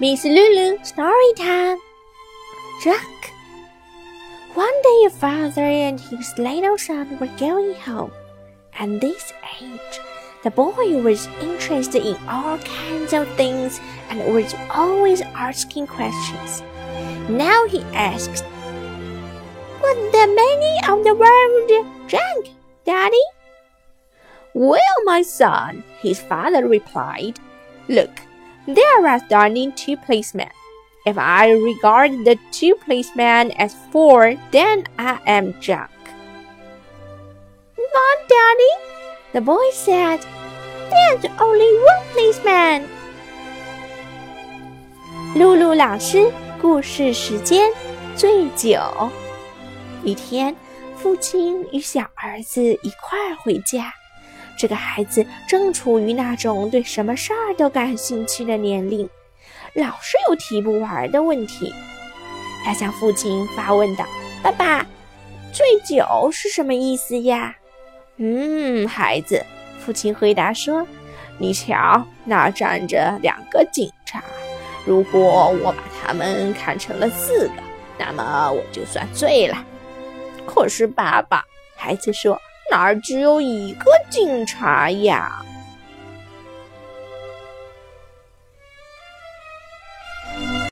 [0.00, 1.78] Miss Lulu story time.
[2.82, 3.30] Jack.
[4.54, 8.10] One day a father and his little son were going home.
[8.76, 9.32] At this
[9.62, 10.00] age,
[10.42, 16.64] the boy was interested in all kinds of things and was always asking questions.
[17.28, 18.42] Now he asked,
[19.78, 22.48] What's the meaning of the word drunk,
[22.84, 23.26] Daddy?
[24.54, 27.38] Well, my son, his father replied,
[27.86, 28.10] Look,
[28.65, 30.49] there are standing two policemen.
[31.05, 35.89] If I regard the two policemen as four, then I am Jack.
[37.77, 38.73] Not Daddy,
[39.33, 40.19] the boy said.
[40.89, 42.83] There's only one policeman.
[45.35, 47.71] 露露老师，故事时间，
[48.15, 48.79] 醉酒。
[50.03, 50.55] 一天，
[50.97, 53.93] 父亲与小儿子一块儿回家。
[54.56, 59.08] 这个孩子正处于那种对什么事儿都感兴趣的年龄，
[59.74, 61.74] 老是有提不完的问题。
[62.64, 64.06] 他向父亲发问道
[64.42, 64.86] ：“爸爸，
[65.52, 67.56] 醉酒是什么意思呀
[68.16, 69.44] ？”“嗯，孩子。”
[69.84, 70.86] 父亲回答说
[71.36, 74.22] ：“你瞧，那站着两个警察。
[74.86, 75.20] 如果
[75.62, 77.54] 我把他们看成了四个，
[77.98, 79.62] 那么我就算醉了。
[80.46, 81.44] ”“可是，爸爸。”
[81.76, 82.40] 孩子说。
[82.70, 85.44] 哪儿只有一个警察呀？